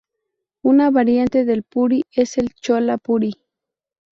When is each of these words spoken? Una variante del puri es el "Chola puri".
Una 0.63 0.89
variante 0.89 1.45
del 1.45 1.61
puri 1.61 2.01
es 2.11 2.39
el 2.39 2.55
"Chola 2.55 2.97
puri". 2.97 3.35